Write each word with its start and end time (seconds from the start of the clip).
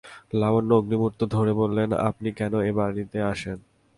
লাবণ্য 0.33 0.71
অগ্নিমূর্তি 0.73 1.25
ধরে 1.35 1.51
বললে, 1.53 1.81
আপনি 2.09 2.29
কেন 2.39 2.53
এ 2.61 2.71
বাড়িতে 2.79 3.17
আসেন? 3.31 3.57